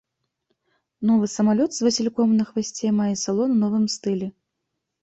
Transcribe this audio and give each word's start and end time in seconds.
Новы 1.09 1.25
самалёт 1.35 1.71
з 1.77 1.87
васільком 1.89 2.35
на 2.41 2.49
хвасце 2.51 2.87
мае 3.03 3.13
салон 3.27 3.49
у 3.59 3.63
новым 3.67 3.85
стылі. 3.99 4.27